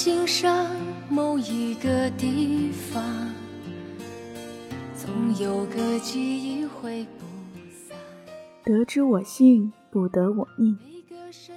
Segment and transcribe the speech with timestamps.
[0.00, 0.70] 心上
[1.10, 3.02] 某一个地方，
[4.94, 7.24] 总有个记忆挥不
[7.76, 7.98] 散。
[8.62, 10.78] 得之我幸，不得我命。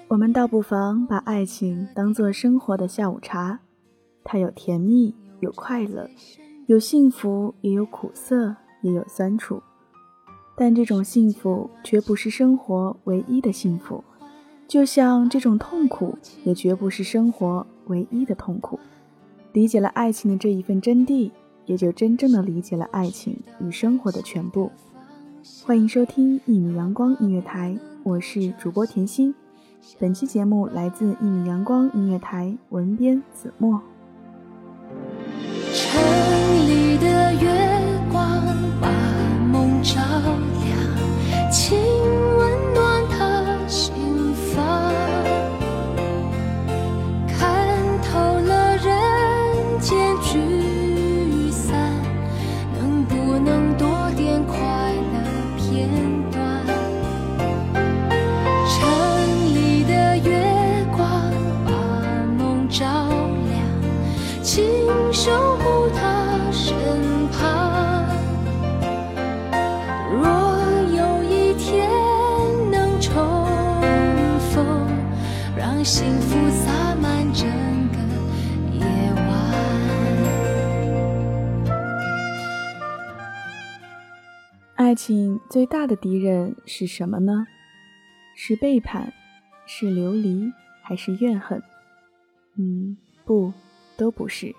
[0.07, 3.59] 我们倒不妨把爱情当做生活的下午茶，
[4.23, 6.09] 它有甜蜜，有快乐，
[6.65, 9.61] 有幸福，也有苦涩，也有酸楚。
[10.57, 14.03] 但这种幸福绝不是生活唯一的幸福，
[14.71, 18.79] 就像这种痛苦也绝不是生活唯一的痛苦。
[19.51, 21.29] 理解了爱情的这一份真谛，
[21.65, 24.71] 也就真正的理解了爱情与生活的全部。
[25.65, 29.35] 欢迎收听一米阳光音乐台，我是主播甜心。
[29.99, 33.81] 本期节目来自一米阳光音乐台，文编子墨。
[35.73, 36.01] 城
[36.65, 37.80] 里的月
[84.91, 87.47] 爱情最大的敌人是什么呢？
[88.35, 89.13] 是背叛，
[89.65, 90.51] 是流离，
[90.83, 91.63] 还是怨恨？
[92.57, 93.53] 嗯，不，
[93.95, 94.53] 都不是。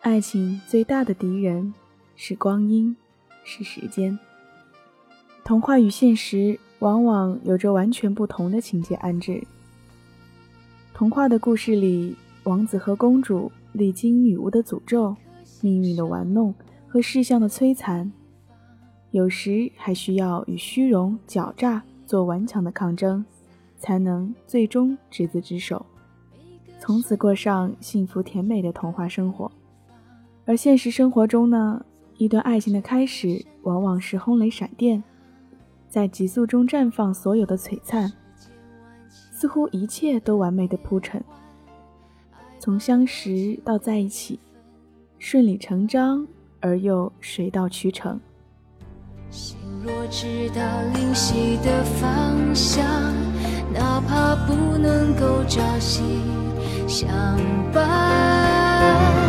[0.00, 1.72] 爱情最大的敌人
[2.16, 2.96] 是光阴，
[3.44, 4.18] 是时间。
[5.44, 9.40] 童话与现实往往有着完全不同的情节安置。
[10.92, 15.14] 童话的故事里，王子和公主历经女巫的诅咒、
[15.60, 16.52] 命运的玩弄
[16.88, 18.12] 和世相的摧残，
[19.12, 23.22] 有时还需要与虚荣、狡诈做顽强的抗争，
[23.78, 25.84] 才能最终执子之手，
[26.80, 29.52] 从此过上幸福甜美的童话生活。
[30.46, 31.84] 而现实生活中呢，
[32.16, 35.04] 一段爱情的开始往往是轰雷闪电，
[35.90, 38.10] 在急速中绽放所有的璀璨，
[39.30, 41.22] 似乎一切都完美的铺陈，
[42.58, 44.40] 从相识到在一起，
[45.18, 46.26] 顺理成章
[46.60, 48.18] 而又水到渠成。
[49.84, 50.62] 若知道
[50.94, 52.84] 灵犀的方向，
[53.74, 56.00] 哪怕不能够朝夕
[56.86, 57.10] 相
[57.72, 59.21] 伴。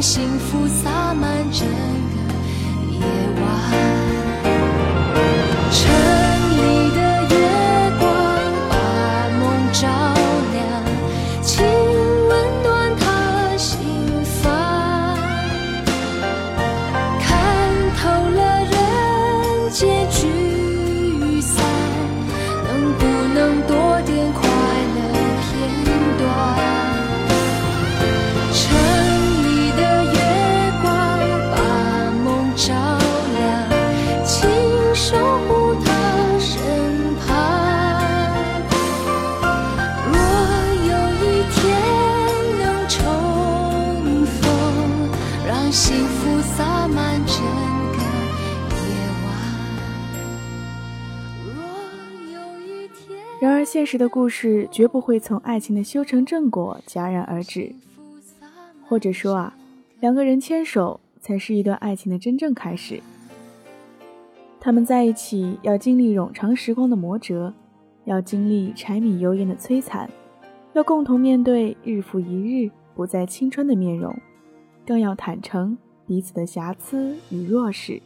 [0.00, 1.85] 幸福洒满整
[53.38, 57.70] 然而，现实的故事绝不会从爱情的修成正果戛然而止，
[58.88, 59.54] 或者说啊，
[60.00, 63.02] 两个人牵手才是一段爱情的真正开始。
[64.58, 67.52] 他们在一起要经历冗长时光的磨折，
[68.06, 70.08] 要经历柴米油盐的摧残，
[70.72, 74.16] 要共同面对日复一日不再青春的面容，
[74.86, 78.00] 更要坦诚彼此的瑕疵与弱势。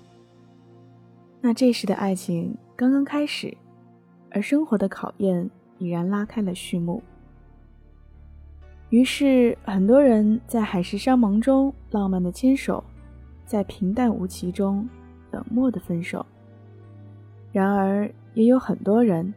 [1.40, 3.56] 那这时的爱情刚刚开始。
[4.30, 5.48] 而生活的考验
[5.78, 7.02] 已然拉开了序幕。
[8.90, 12.82] 于是，很多人在海誓山盟中浪漫的牵手，
[13.46, 14.88] 在平淡无奇中
[15.30, 16.26] 冷漠的分手。
[17.52, 19.32] 然而，也有很多人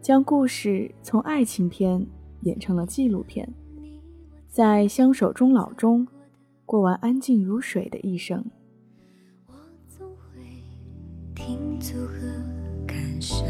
[0.00, 2.06] 将故事从爱情片
[2.42, 3.46] 演成了纪录片，
[4.48, 6.06] 在相守终老中
[6.64, 8.42] 过完安静如水的一生。
[9.46, 9.54] 我
[9.86, 10.42] 总会
[11.34, 13.46] 停足和感伤。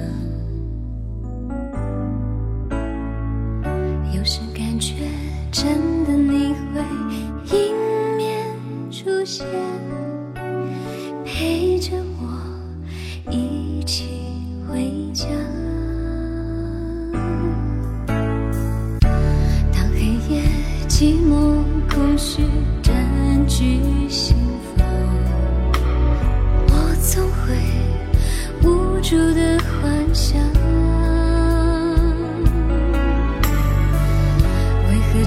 [4.15, 4.95] 有时感觉
[5.51, 6.81] 真的你会
[7.51, 7.75] 迎
[8.17, 8.47] 面
[8.91, 9.45] 出现，
[11.25, 12.14] 陪着我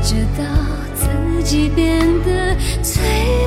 [0.09, 0.45] 直到
[0.95, 3.03] 自己变得脆
[3.41, 3.46] 弱。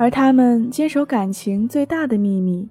[0.00, 2.66] 而他们坚守感情最大的秘密，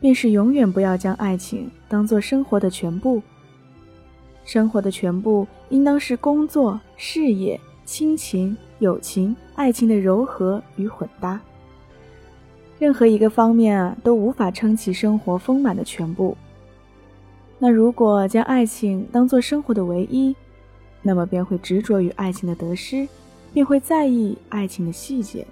[0.00, 3.20] 便是永远不要将爱情当做生活的全部。
[4.46, 11.38] 生活的全部应当是工作、事业、亲情、友情、爱情的柔和与混搭。
[12.78, 16.34] 任何一个方面啊，都无法撑起生活丰满的全部。
[17.58, 20.34] 那如果将爱情当做生活的唯一，
[21.02, 23.06] 那么便会执着于爱情的得失，
[23.52, 25.46] 便会在意爱情的细节，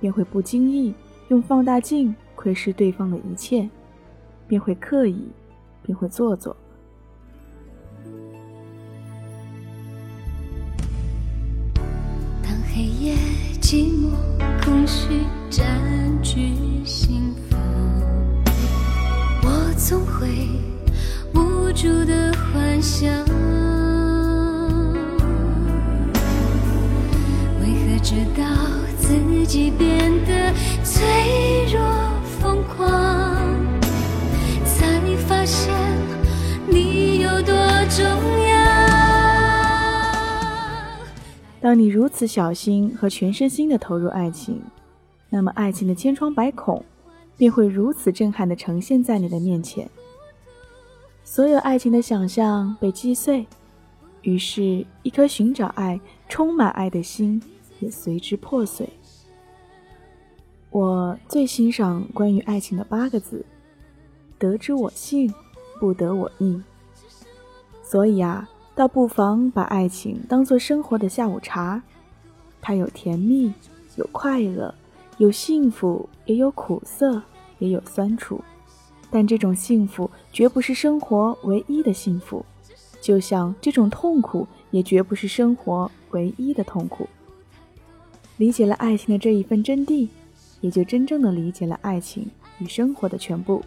[0.00, 0.94] 便会不经意
[1.28, 3.68] 用放大镜窥视对方的一切，
[4.48, 5.28] 便会刻意，
[5.82, 6.56] 便会做作。
[12.42, 13.14] 当黑夜
[13.60, 14.14] 寂寞，
[14.64, 15.62] 空虚占
[16.22, 16.54] 据
[16.84, 17.60] 心房，
[19.42, 20.48] 我总会
[21.34, 23.12] 无助的幻想，
[27.60, 28.42] 为何直到
[29.10, 31.82] 自己变得脆弱
[32.38, 32.86] 疯狂，
[34.64, 35.74] 才发现
[36.68, 37.52] 你有多
[37.88, 38.54] 重要。
[41.60, 44.62] 当你如此小心和全身心的投入爱情，
[45.28, 46.84] 那么爱情的千疮百孔
[47.36, 49.90] 便会如此震撼的呈现在你的面前。
[51.24, 53.44] 所有爱情的想象被击碎，
[54.22, 57.42] 于是，一颗寻找爱、充满爱的心
[57.80, 58.88] 也随之破碎。
[60.70, 63.44] 我最欣赏关于爱情的八个字：
[64.38, 65.32] 得之我幸，
[65.80, 66.62] 不得我逆。
[67.82, 71.82] 所以啊，倒不妨把爱情当做生活的下午茶，
[72.62, 73.52] 它有甜蜜，
[73.96, 74.72] 有快乐，
[75.18, 77.20] 有幸福，也有苦涩，
[77.58, 78.40] 也有酸楚。
[79.10, 82.46] 但这种幸福绝不是生活唯一的幸福，
[83.00, 87.08] 就像这种痛苦也绝不是生活唯一的痛苦。
[88.36, 90.08] 理解了爱情的这一份真谛，
[90.60, 93.64] 也就真正的理解了爱情与生活的全部。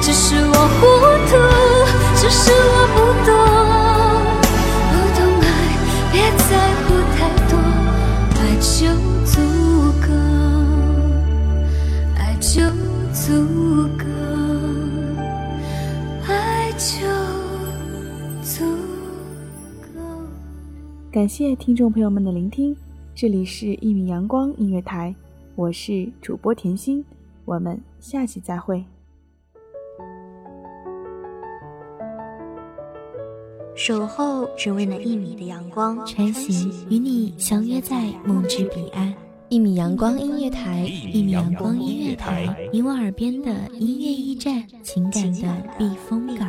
[0.00, 0.80] 只是我糊
[1.28, 1.36] 涂，
[2.16, 3.30] 只是我不懂，
[4.90, 5.46] 不懂爱，
[6.12, 6.50] 别在
[6.82, 6.84] 乎
[7.16, 7.52] 太多，
[8.40, 8.70] 爱就
[9.24, 9.32] 足
[10.02, 10.06] 够，
[12.18, 12.50] 爱就
[13.12, 13.24] 足
[13.96, 14.04] 够，
[16.26, 16.32] 爱
[16.72, 16.90] 就
[18.42, 18.52] 足
[19.82, 19.94] 够。
[21.12, 22.76] 感谢听众朋友们的聆听，
[23.14, 25.14] 这里是《一米阳光音乐台》，
[25.54, 27.04] 我是主播甜心，
[27.44, 28.82] 我们下期再会。
[33.74, 39.14] 守候只为那一米的阳光，穿行与你相约在梦之彼岸。
[39.50, 40.80] 一米阳光音乐台，
[41.12, 46.48] 一米阳光音乐台，你我耳边的音乐驿站，情感的避风港。